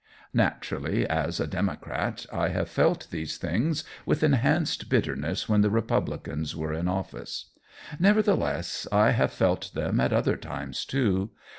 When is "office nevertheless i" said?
6.87-9.11